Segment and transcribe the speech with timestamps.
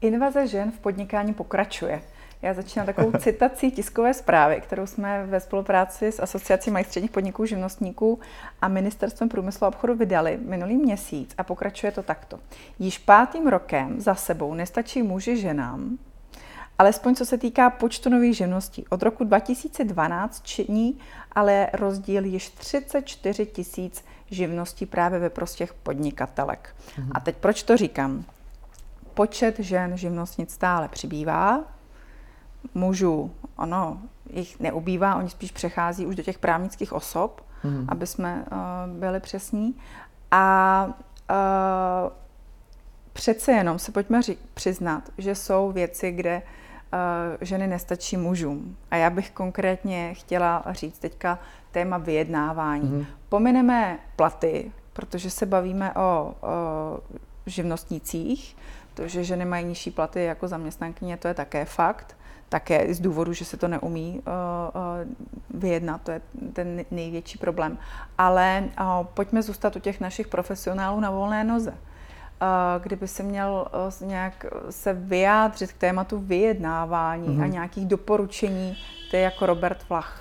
[0.00, 2.02] Invaze žen v podnikání pokračuje.
[2.42, 7.46] Já začínám takovou citací tiskové zprávy, kterou jsme ve spolupráci s Asociací malých středních podniků
[7.46, 8.20] živnostníků
[8.62, 12.40] a Ministerstvem průmyslu a obchodu vydali minulý měsíc a pokračuje to takto.
[12.78, 15.98] Již pátým rokem za sebou nestačí muži ženám,
[16.78, 18.84] alespoň co se týká počtu nových živností.
[18.88, 20.98] Od roku 2012 činí
[21.32, 26.74] ale rozdíl již 34 tisíc živností právě ve prospěch podnikatelek.
[26.98, 27.10] Mhm.
[27.14, 28.24] A teď proč to říkám?
[29.18, 31.64] Počet žen živnostnic stále přibývá,
[32.74, 34.00] mužů, ono
[34.30, 37.86] jich neubývá, oni spíš přechází už do těch právnických osob, mm.
[37.88, 39.74] aby jsme uh, byli přesní.
[40.30, 40.86] A
[41.30, 42.12] uh,
[43.12, 46.98] přece jenom se pojďme ří, přiznat, že jsou věci, kde uh,
[47.40, 48.76] ženy nestačí mužům.
[48.90, 51.38] A já bych konkrétně chtěla říct teďka
[51.70, 52.88] téma vyjednávání.
[52.88, 53.06] Mm.
[53.28, 56.34] Pomineme platy, protože se bavíme o, o
[57.46, 58.56] živnostnících,
[58.98, 62.16] to, že ženy mají nižší platy jako zaměstnankyně, to je také fakt
[62.48, 64.32] také z důvodu, že se to neumí uh,
[65.54, 66.20] uh, vyjednat, to je
[66.52, 67.78] ten největší problém.
[68.18, 71.70] Ale uh, pojďme zůstat u těch našich profesionálů na volné noze.
[71.70, 73.66] Uh, kdyby se měl
[74.02, 77.42] uh, nějak se vyjádřit k tématu vyjednávání mm-hmm.
[77.42, 77.52] a mhm.
[77.52, 78.76] nějakých doporučení,
[79.10, 80.20] to je jako Robert Flach.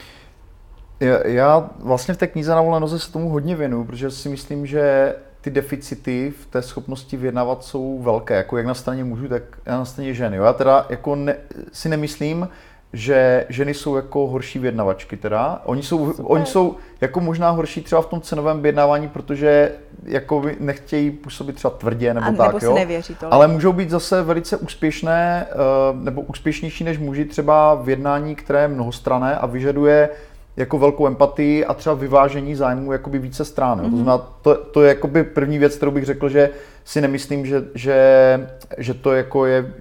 [1.00, 4.30] Já, já vlastně v té knize na volné noze se tomu hodně věnuju, protože si
[4.30, 5.16] myslím, že
[5.48, 9.86] ty deficity v té schopnosti vyjednávat jsou velké, jako jak na straně mužů, tak na
[9.86, 10.38] straně ženy.
[10.38, 11.36] Já teda jako ne,
[11.72, 12.50] si nemyslím,
[12.94, 15.62] že ženy jsou jako horší vyjednavačky teda.
[15.66, 19.72] Oni jsou, oni jsou jako možná horší třeba v tom cenovém vyjednávání, protože
[20.04, 22.76] jako nechtějí působit třeba tvrdě nebo A tak, nebo jo.
[22.76, 23.34] Nevěří to.
[23.34, 25.56] Ale můžou být zase velice úspěšné eh,
[25.94, 30.10] nebo úspěšnější než muži třeba v jednání, které je mnohostrané a vyžaduje
[30.58, 33.78] jako velkou empatii a třeba vyvážení zájmů jakoby více stran.
[33.78, 33.82] Mm-hmm.
[33.82, 33.96] To mhm.
[33.96, 36.50] znamená, to, to je jakoby první věc, kterou bych řekl, že
[36.86, 39.74] si nemyslím, že, že, že to jako je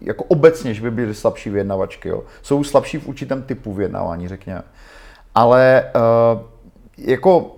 [0.00, 2.08] jako obecně, že by byly slabší vyjednavačky.
[2.08, 2.22] Jo.
[2.42, 4.62] Jsou slabší v určitém typu vyjednávání, řekněme.
[5.34, 6.40] Ale uh,
[6.98, 7.52] jako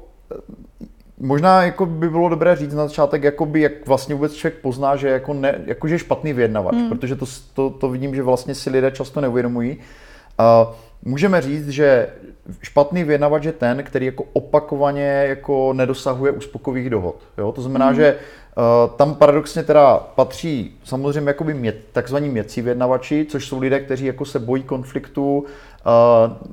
[1.21, 5.09] Možná jako by bylo dobré říct na začátek, jakoby, jak vlastně vůbec člověk pozná, že,
[5.09, 6.89] jako ne, jako že je špatný vyjednavač, mm.
[6.89, 9.77] protože to, to, to vidím, že vlastně si lidé často neuvědomují.
[9.77, 12.09] Uh, můžeme říct, že
[12.63, 17.17] špatný vyjednavač je ten, který jako opakovaně jako nedosahuje uspokojivých dohod.
[17.39, 17.53] Jo?
[17.53, 17.95] To znamená, mm.
[17.95, 18.17] že
[18.57, 24.07] uh, tam paradoxně teda patří samozřejmě jakoby mě, takzvaní měcí vyjednavači, což jsou lidé, kteří
[24.07, 25.45] jako se bojí konfliktu, uh,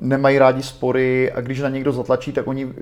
[0.02, 2.74] nemají rádi spory a když na někdo zatlačí, tak oni uh,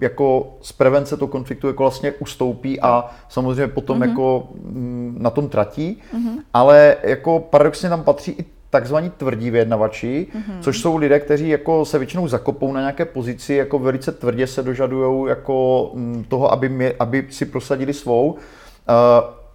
[0.00, 4.08] jako z prevence toho konfliktu jako vlastně ustoupí a samozřejmě potom mm-hmm.
[4.08, 6.02] jako mm, na tom tratí.
[6.14, 6.38] Mm-hmm.
[6.54, 10.60] Ale jako paradoxně tam patří i takzvaní tvrdí vyjednavači, mm-hmm.
[10.60, 14.62] což jsou lidé, kteří jako se většinou zakopou na nějaké pozici, jako velice tvrdě se
[14.62, 18.32] dožadují jako mm, toho, aby, mě, aby si prosadili svou.
[18.32, 18.36] Uh,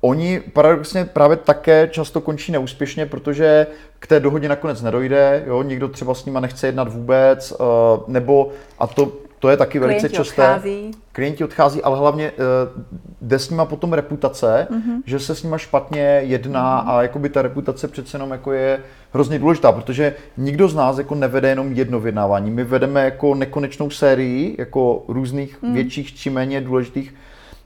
[0.02, 3.68] oni paradoxně právě také často končí neúspěšně, protože
[4.00, 7.68] k té dohodě nakonec nedojde, jo, někdo třeba s nima nechce jednat vůbec, uh,
[8.08, 8.50] nebo,
[8.80, 10.42] a to to je taky velice časté.
[10.42, 10.92] Odchází.
[11.12, 12.84] Klienti odchází, ale hlavně uh,
[13.22, 15.02] jde s nima potom reputace, mm-hmm.
[15.06, 16.90] že se s nima špatně jedná mm-hmm.
[16.90, 18.80] a jakoby ta reputace přece jenom jako je
[19.14, 22.52] hrozně důležitá, protože nikdo z nás jako nevede jenom jedno vyjednávání.
[22.52, 25.74] My vedeme jako nekonečnou sérii jako různých mm.
[25.74, 27.14] větších či méně důležitých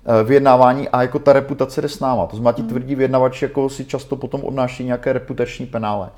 [0.05, 2.27] uh, vyjednávání a jako ta reputace jde s náma.
[2.27, 2.67] To znamená, ti mm.
[2.67, 6.09] tvrdí vyjednavači jako si často potom odnáší nějaké reputační penále.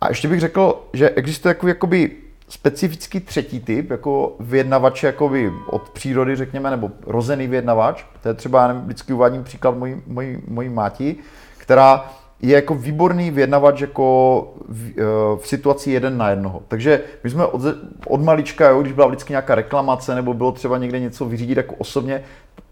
[0.00, 2.10] A ještě bych řekl, že existuje jako, jakoby
[2.48, 8.04] specifický třetí typ, jako vyjednavač jakoby od přírody, řekněme, nebo rozený vyjednavač.
[8.22, 11.16] To je třeba, nevím, vždycky uvádím příklad mojí, mojí, mojí máti,
[11.58, 12.10] která
[12.42, 15.02] je jako výborný vyjednavač jako v, eh,
[15.40, 16.62] v situaci jeden na jednoho.
[16.68, 17.62] Takže my jsme od,
[18.06, 21.74] od malička, jo, když byla vždycky nějaká reklamace nebo bylo třeba někde něco vyřídit jako
[21.74, 22.24] osobně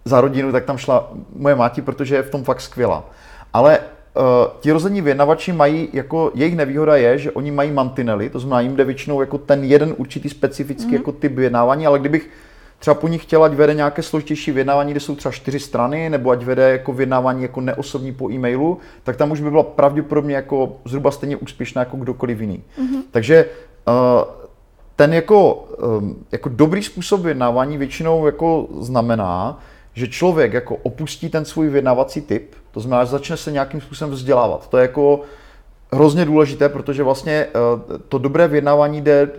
[0.04, 3.04] za rodinu, tak tam šla moje máti, protože je v tom fakt skvělá.
[3.52, 3.78] Ale
[4.60, 8.76] ti rození vyjednavači mají, jako jejich nevýhoda je, že oni mají mantinely, to znamená, jim
[8.76, 10.94] jde většinou jako ten jeden určitý specifický mm-hmm.
[10.94, 12.30] jako typ vyjednávání, ale kdybych
[12.78, 16.30] třeba po nich chtěl, ať vede nějaké složitější vyjednávání, kde jsou třeba čtyři strany, nebo
[16.30, 20.76] ať vede jako vyjednávání jako neosobní po e-mailu, tak tam už by byla pravděpodobně jako
[20.84, 22.62] zhruba stejně úspěšná jako kdokoliv jiný.
[22.78, 23.02] Mm-hmm.
[23.10, 23.44] Takže
[23.88, 23.94] uh,
[24.96, 29.60] ten jako, um, jako dobrý způsob vyjednávání většinou jako znamená,
[29.96, 34.14] že člověk jako opustí ten svůj vyjednávací typ, to znamená, že začne se nějakým způsobem
[34.14, 34.68] vzdělávat.
[34.68, 35.20] To je jako
[35.92, 37.48] hrozně důležité, protože vlastně eh,
[38.08, 39.30] to dobré vyjednávání jde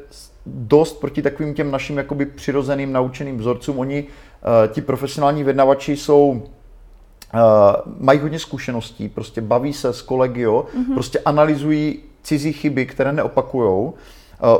[0.45, 3.79] dost proti takovým těm našim jakoby přirozeným naučeným vzorcům.
[3.79, 6.43] Oni, eh, ti profesionální vyjednavači jsou
[7.33, 7.39] eh,
[7.99, 10.93] mají hodně zkušeností, prostě baví se s kolegio, mm-hmm.
[10.93, 13.93] prostě analyzují cizí chyby, které neopakujou.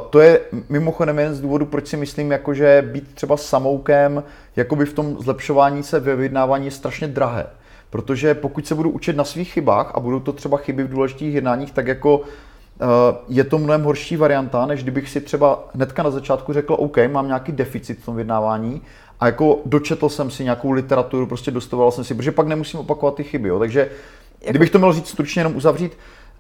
[0.10, 0.40] To je
[0.70, 4.24] mimochodem jen z důvodu, proč si myslím, jako že být třeba samoukem
[4.56, 7.46] jakoby v tom zlepšování se ve vyjednávání je strašně drahé.
[7.90, 11.34] Protože pokud se budu učit na svých chybách a budou to třeba chyby v důležitých
[11.34, 12.86] jednáních, tak jako eh,
[13.30, 17.28] je to mnohem horší varianta, než kdybych si třeba hnedka na začátku řekl, OK, mám
[17.28, 18.82] nějaký deficit v tom vyjednávání
[19.20, 23.16] a jako dočetl jsem si nějakou literaturu, prostě dostoval jsem si, protože pak nemusím opakovat
[23.16, 23.50] ty chyby.
[23.50, 23.60] Jo.
[23.60, 24.50] Takže jako...
[24.50, 25.98] kdybych to měl říct stručně, jenom uzavřít,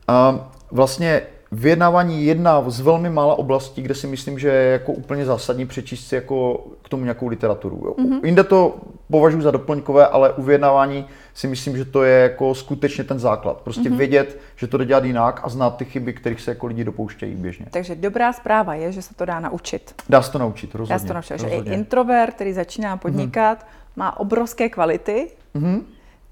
[0.09, 0.39] uh,
[0.71, 5.25] vlastně vyjednávání je jedna z velmi mála oblastí, kde si myslím, že je jako úplně
[5.25, 7.81] zásadní přečíst si jako k tomu nějakou literaturu.
[7.85, 7.93] Jo.
[7.93, 8.25] Mm-hmm.
[8.25, 8.77] Jinde to
[9.11, 13.61] považuji za doplňkové, ale u vyjednávání si myslím, že to je jako skutečně ten základ.
[13.61, 13.97] Prostě mm-hmm.
[13.97, 17.35] vědět, že to jde dělat jinak a znát ty chyby, kterých se jako lidi dopouštějí
[17.35, 17.65] běžně.
[17.71, 19.95] Takže dobrá zpráva je, že se to dá naučit.
[20.09, 20.93] Dá se to naučit, rozhodně.
[20.95, 21.57] Dá se to naučit, rozhodně.
[21.57, 23.95] že i introvert, který začíná podnikat, mm-hmm.
[23.95, 25.81] má obrovské kvality, mm-hmm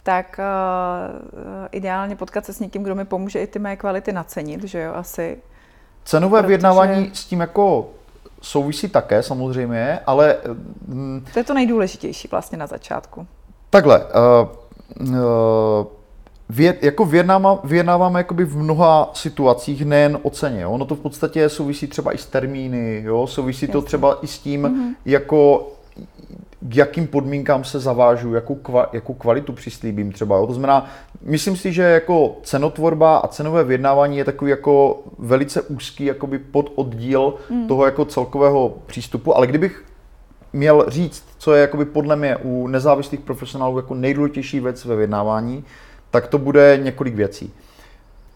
[0.06, 4.64] tak uh, ideálně potkat se s někým, kdo mi pomůže i ty mé kvality nacenit,
[4.64, 5.38] že jo, asi.
[6.04, 6.48] Cenové protože...
[6.48, 7.90] vyjednávání s tím jako
[8.42, 10.38] souvisí také samozřejmě, ale...
[10.88, 13.28] Mm, to je to nejdůležitější vlastně na začátku.
[13.70, 15.16] Takhle, uh, uh,
[16.50, 20.62] Vě, jako vyjednáváme, vyjednáváme jakoby v mnoha situacích, nejen o ceně.
[20.62, 20.72] Jo?
[20.72, 23.28] Ono to v podstatě souvisí třeba i s termíny, jo?
[23.28, 23.72] souvisí Jasně.
[23.72, 24.96] to třeba i s tím, mm-hmm.
[25.06, 25.68] jako
[26.70, 30.38] k jakým podmínkám se zavážu, jakou, kva, jakou kvalitu přislíbím třeba.
[30.38, 30.48] Jo?
[30.48, 30.90] To znamená,
[31.22, 37.34] myslím si, že jako cenotvorba a cenové vyjednávání je takový jako velice úzký jakoby pododdíl
[37.50, 37.68] mm.
[37.68, 39.86] toho jako celkového přístupu, ale kdybych
[40.54, 45.64] měl říct, co je jakoby podle mě u nezávislých profesionálů jako nejdůležitější věc ve vyjednávání,
[46.12, 47.54] tak to bude několik věcí.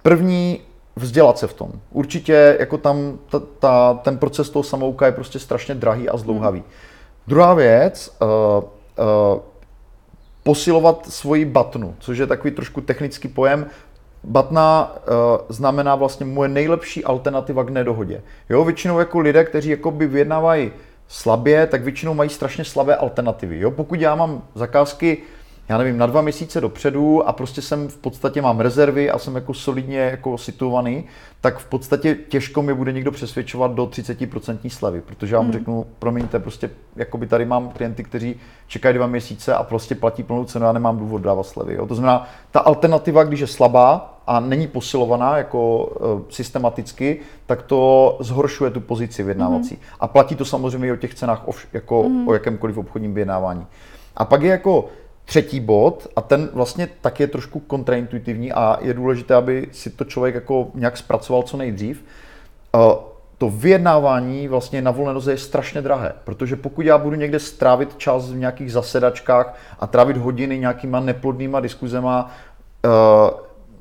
[0.02, 0.62] První,
[0.96, 1.72] vzdělat se v tom.
[1.92, 6.60] Určitě jako tam ta, ta, ten proces toho samouka je prostě strašně drahý a zdlouhavý.
[6.60, 6.66] Mm.
[7.28, 8.28] Druhá věc, uh,
[8.60, 9.42] uh,
[10.44, 13.66] posilovat svoji batnu, což je takový trošku technický pojem.
[14.24, 15.14] Batna uh,
[15.50, 18.22] znamená vlastně moje nejlepší alternativa k nedohodě.
[18.50, 20.72] Jo, většinou jako lidé, kteří jako by vyjednávají
[21.08, 23.60] slabě, tak většinou mají strašně slabé alternativy.
[23.60, 25.18] Jo, pokud já mám zakázky
[25.70, 29.36] já nevím, na dva měsíce dopředu a prostě jsem v podstatě mám rezervy a jsem
[29.36, 31.04] jako solidně jako situovaný,
[31.42, 35.54] tak v podstatě těžko mi bude někdo přesvědčovat do 30% slevy, protože já mu hmm.
[35.54, 38.36] řeknu, promiňte, prostě jako by tady mám klienty, kteří
[38.68, 41.76] čekají dva měsíce a prostě platí plnou cenu, já nemám důvod dávat slevy.
[41.76, 41.86] Jo.
[41.86, 48.18] To znamená, ta alternativa, když je slabá a není posilovaná jako uh, systematicky, tak to
[48.20, 49.76] zhoršuje tu pozici vyjednávací.
[49.76, 49.82] Mm.
[50.00, 52.28] A platí to samozřejmě i o těch cenách, o, jako mm.
[52.28, 53.66] o jakémkoliv obchodním vyjednávání.
[54.16, 54.86] A pak je jako
[55.30, 60.06] třetí bod a ten vlastně tak je trošku kontraintuitivní a je důležité, aby si to
[60.06, 62.06] člověk jako nějak zpracoval co nejdřív.
[63.38, 67.98] To vyjednávání vlastně na volné noze je strašně drahé, protože pokud já budu někde strávit
[67.98, 72.32] čas v nějakých zasedačkách a trávit hodiny nějakýma neplodnýma diskuzema,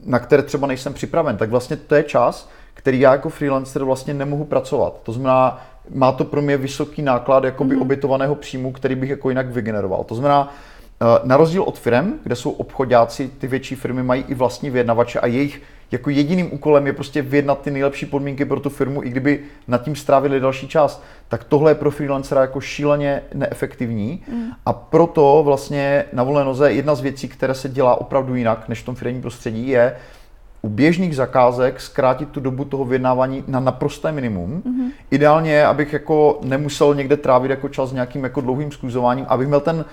[0.05, 4.15] na které třeba nejsem připraven, tak vlastně to je čas, který já jako freelancer vlastně
[4.15, 5.01] nemohu pracovat.
[5.03, 5.65] To znamená,
[5.95, 7.83] má to pro mě vysoký náklad jakoby mm-hmm.
[7.83, 10.05] obětovaného příjmu, který bych jako jinak vygeneroval.
[10.05, 10.78] To znamená, Eh,
[11.25, 15.27] na rozdíl od firm, kde jsou obchodáci, ty větší firmy mají i vlastní vyjednavače a
[15.27, 15.63] jejich
[15.93, 19.83] jako jediným úkolem je prostě vyjednat ty nejlepší podmínky pro tu firmu, i kdyby nad
[19.83, 24.51] tím strávili další čas, tak tohle je pro freelancera jako šíleně neefektivní mm.
[24.67, 28.83] a proto vlastně na volné noze jedna z věcí, které se dělá opravdu jinak než
[28.83, 29.97] v tom firmním prostředí, je
[30.63, 34.63] u běžných zakázek zkrátit tu dobu toho vyjednávání na naprosté minimum.
[34.67, 34.91] Mm-hmm.
[35.11, 39.85] Ideálně abych jako nemusel někde trávit jako čas nějakým jako dlouhým skluzováním, abych měl ten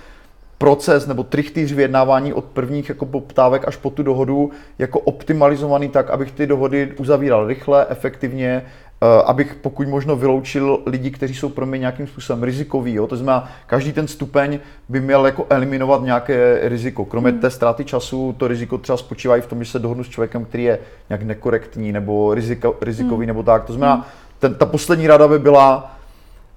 [0.57, 6.09] proces nebo trichtýř vyjednávání od prvních jako poptávek až po tu dohodu jako optimalizovaný tak,
[6.09, 8.65] abych ty dohody uzavíral rychle, efektivně,
[9.01, 12.93] eh, abych pokud možno vyloučil lidi, kteří jsou pro mě nějakým způsobem rizikoví.
[12.93, 13.07] Jo?
[13.07, 14.59] To znamená, každý ten stupeň
[14.89, 17.05] by měl jako eliminovat nějaké riziko.
[17.05, 17.39] Kromě hmm.
[17.39, 20.45] té ztráty času, to riziko třeba spočívá i v tom, že se dohodnu s člověkem,
[20.45, 23.27] který je nějak nekorektní nebo riziko, rizikový hmm.
[23.27, 23.65] nebo tak.
[23.65, 24.03] To znamená, hmm.
[24.39, 25.97] ten, ta poslední rada by byla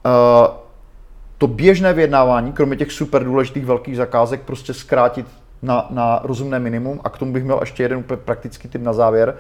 [0.05, 0.68] uh,
[1.38, 5.26] to běžné vyjednávání, kromě těch super důležitých velkých zakázek, prostě zkrátit
[5.62, 7.00] na, na rozumné minimum.
[7.04, 9.37] A k tomu bych měl ještě jeden úplně praktický tip na závěr.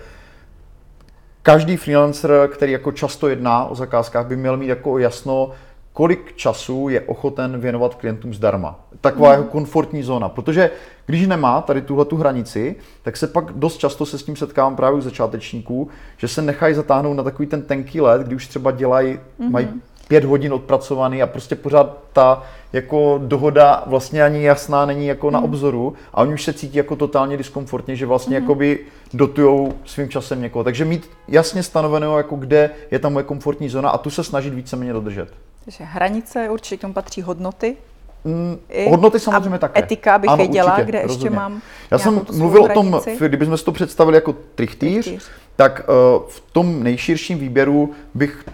[1.42, 5.50] Každý freelancer, který jako často jedná o zakázkách, by měl mít jako jasno,
[5.92, 8.80] kolik času je ochoten věnovat klientům zdarma.
[9.00, 9.32] Taková mm.
[9.32, 10.28] jeho komfortní zóna.
[10.28, 10.70] Protože
[11.06, 14.76] když nemá tady tuhle tu hranici, tak se pak dost často se s tím setkávám
[14.76, 18.70] právě u začátečníků, že se nechají zatáhnout na takový ten tenký let, kdy už třeba
[18.70, 19.50] dělají, mm-hmm.
[19.50, 19.68] mají
[20.08, 25.38] pět hodin odpracovaný a prostě pořád ta jako dohoda vlastně ani jasná není jako na
[25.38, 25.44] hmm.
[25.44, 28.42] obzoru a oni už se cítí jako totálně diskomfortně, že vlastně mm.
[28.42, 28.78] jakoby
[29.14, 30.64] dotujou svým časem někoho.
[30.64, 34.54] Takže mít jasně stanovenou, jako kde je ta moje komfortní zóna a tu se snažit
[34.54, 35.28] víceméně dodržet.
[35.64, 37.76] Takže hranice, určitě k tomu patří hodnoty,
[38.24, 39.80] Mm, hodnoty samozřejmě také.
[39.80, 41.26] Etika bych ano, věděla, určitě, kde rozhodně.
[41.26, 45.30] ještě mám Já jsem mluvil o tom, kdybychom si to představili jako trichtýř, trichtýř.
[45.56, 48.44] tak uh, v tom nejširším výběru bych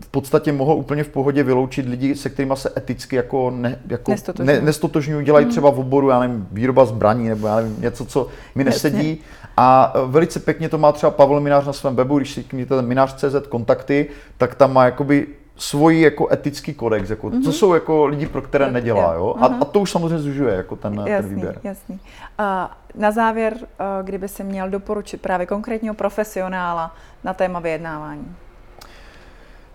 [0.00, 4.10] v podstatě mohl úplně v pohodě vyloučit lidi, se kterými se eticky jako, ne, jako
[4.10, 4.58] nestotožňují.
[4.58, 5.50] Ne, nestotožňují, dělají hmm.
[5.50, 9.10] třeba v oboru, já nevím, výroba zbraní nebo já nevím, něco, co mi nesedí.
[9.10, 9.24] Jasně.
[9.56, 13.48] A velice pěkně to má třeba Pavel Minář na svém webu, když si kliknete minář.cz
[13.48, 15.26] kontakty, tak tam má jakoby
[15.56, 17.44] svůj jako etický kodex, jako, mm-hmm.
[17.44, 19.34] co jsou jako lidi, pro které nedělá, jo?
[19.40, 21.60] A, a to už samozřejmě zužuje jako ten, jasný, ten výběr.
[21.64, 22.00] Jasný.
[22.38, 23.56] A na závěr,
[24.02, 28.36] kdyby se měl doporučit právě konkrétního profesionála na téma vyjednávání.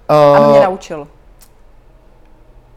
[0.10, 1.08] A mě naučil.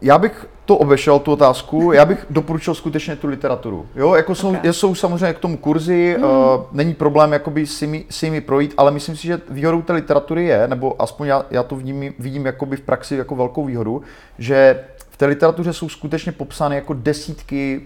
[0.01, 1.91] Já bych to obešel, tu otázku.
[1.91, 3.85] Já bych doporučil skutečně tu literaturu.
[3.95, 4.73] Jo, jako jsou, okay.
[4.73, 6.23] jsou samozřejmě k tomu kurzy, mm.
[6.23, 6.29] uh,
[6.71, 10.45] není problém jakoby si, mi, si jimi projít, ale myslím si, že výhodou té literatury
[10.45, 14.01] je, nebo aspoň já, já to vidím, vidím jakoby v praxi jako velkou výhodu,
[14.37, 17.81] že v té literatuře jsou skutečně popsány jako desítky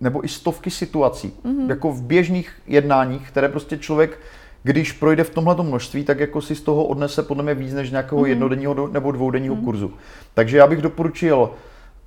[0.00, 1.70] nebo i stovky situací, mm.
[1.70, 4.18] jako v běžných jednáních, které prostě člověk
[4.64, 7.90] když projde v tomhle množství, tak jako si z toho odnese podle mě víc než
[7.90, 8.26] nějakého mm.
[8.26, 9.64] jednodenního nebo dvoudenního mm.
[9.64, 9.92] kurzu.
[10.34, 11.50] Takže já bych doporučil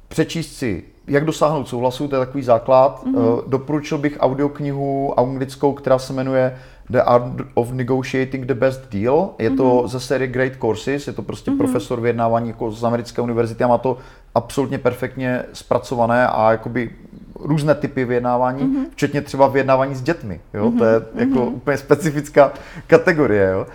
[0.07, 3.03] přečíst si, jak dosáhnout souhlasu, to je takový základ.
[3.05, 3.43] Mm-hmm.
[3.47, 6.57] Doporučil bych audioknihu anglickou, která se jmenuje
[6.89, 9.29] The Art of Negotiating the Best Deal.
[9.39, 9.87] Je to mm-hmm.
[9.87, 11.57] ze série Great Courses, je to prostě mm-hmm.
[11.57, 13.97] profesor vyjednávání jako z americké univerzity a má to
[14.35, 16.89] absolutně perfektně zpracované a jakoby
[17.39, 18.85] různé typy vyjednávání, mm-hmm.
[18.91, 20.39] včetně třeba vyjednávání s dětmi.
[20.53, 20.69] Jo?
[20.69, 20.77] Mm-hmm.
[20.77, 21.19] To je mhm.
[21.19, 21.55] jako mm-hmm.
[21.55, 22.51] úplně specifická
[22.87, 23.49] kategorie.
[23.51, 23.67] Jo?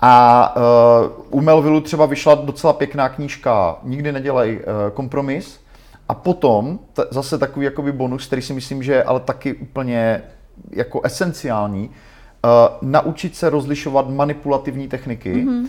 [0.00, 4.62] A uh, u Melvillu třeba vyšla docela pěkná knížka Nikdy nedělej uh,
[4.94, 5.60] kompromis,
[6.08, 10.22] a potom t- zase takový jakoby bonus, který si myslím, že je ale taky úplně
[10.70, 15.34] jako esenciální, uh, naučit se rozlišovat manipulativní techniky.
[15.34, 15.68] Mm-hmm.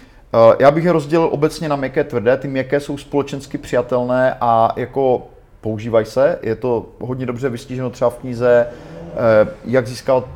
[0.60, 2.38] Já bych je rozdělil obecně na měkké tvrdé.
[2.38, 5.28] Ty měkké jsou společensky přijatelné a jako
[5.66, 6.40] používají se.
[6.42, 10.28] Je to hodně dobře vystíženo třeba v knize uh, Jak získat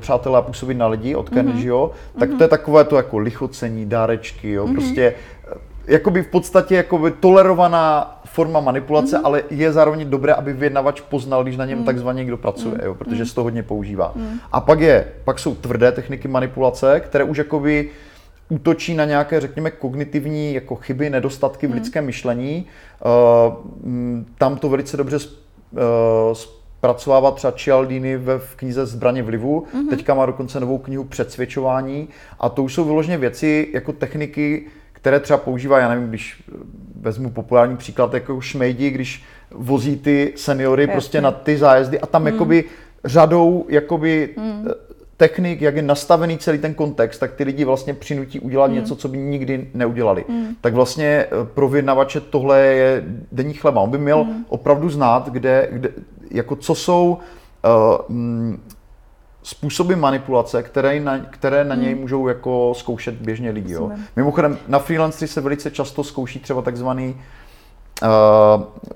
[0.00, 1.30] přátelé a působit na lidi od.
[1.30, 1.90] Mm-hmm.
[2.18, 4.66] Tak to je takové to jako lichocení, dárečky, jo.
[4.66, 4.72] Mm-hmm.
[4.74, 5.14] Prostě
[5.86, 9.24] jakoby v podstatě jakoby tolerovaná forma manipulace, mm-hmm.
[9.24, 11.84] ale je zároveň dobré, aby vyjednavač poznal, když na něm mm.
[11.84, 12.80] takzvaně někdo pracuje, mm.
[12.84, 13.26] jo, protože mm.
[13.26, 14.12] se to hodně používá.
[14.16, 14.40] Mm.
[14.52, 17.90] A pak je, pak jsou tvrdé techniky manipulace, které už jakoby
[18.50, 21.74] útočí na nějaké, řekněme, kognitivní jako chyby, nedostatky v mm.
[21.74, 22.66] lidském myšlení.
[23.04, 23.54] Uh,
[24.38, 25.80] tam to velice dobře uh,
[26.32, 29.60] zpracovává třeba Cialdini ve, v knize Zbraně vlivu.
[29.60, 29.88] Mm-hmm.
[29.88, 32.08] Teďka má dokonce novou knihu Předsvědčování.
[32.40, 36.42] A to už jsou vyloženě věci jako techniky, které třeba používá, já nevím, když
[37.00, 40.92] vezmu populární příklad, jako šmejdi, když vozí ty seniory Jasně.
[40.92, 42.28] prostě na ty zájezdy a tam mm.
[42.28, 42.64] jakoby
[43.04, 44.68] řadou jakoby mm.
[45.20, 48.74] Technik, jak je nastavený celý ten kontext, tak ty lidi vlastně přinutí udělat mm.
[48.74, 50.24] něco, co by nikdy neudělali.
[50.28, 50.56] Mm.
[50.60, 53.80] Tak vlastně eh, pro vyjednavače tohle je denní chleba.
[53.80, 54.44] On by měl mm.
[54.48, 55.88] opravdu znát, kde, kde
[56.30, 57.18] jako co jsou
[58.08, 58.54] uh,
[59.42, 62.00] způsoby manipulace, které na, které na něj hmm.
[62.00, 63.72] můžou jako zkoušet běžně lidi.
[63.72, 63.90] Jo.
[64.16, 67.16] Mimochodem, na freelancery se velice často zkouší třeba takzvaný
[68.02, 68.08] uh,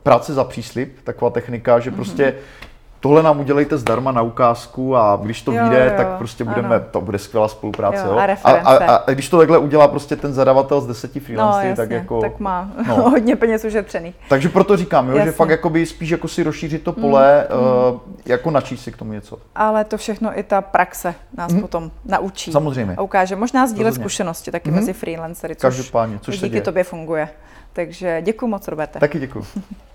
[0.03, 2.74] práce za příslip, taková technika, že prostě mm-hmm
[3.05, 6.85] tohle nám udělejte zdarma na ukázku a když to vyjde, tak prostě budeme, ano.
[6.91, 8.07] to bude skvělá spolupráce.
[8.07, 8.19] Jo, jo.
[8.19, 11.77] A, a, a, a, když to takhle udělá prostě ten zadavatel z deseti freelancery, no,
[11.77, 12.21] tak jako...
[12.21, 12.95] tak má no.
[13.11, 14.15] hodně peněz ušetřených.
[14.29, 18.01] Takže proto říkám, jo, že fakt jakoby spíš jako si rozšířit to pole, mm, uh,
[18.27, 19.39] jako načíst si k tomu něco.
[19.55, 21.61] Ale to všechno i ta praxe nás mm.
[21.61, 22.53] potom naučí.
[22.53, 22.95] Samozřejmě.
[22.97, 23.37] A ukáže.
[23.37, 24.77] Možná sdílet zkušenosti taky mm.
[24.77, 27.29] mezi freelancery, což Každopádně, což díky tobě funguje.
[27.73, 28.99] Takže děkuji moc, Roberte.
[28.99, 29.45] Taky děkuji.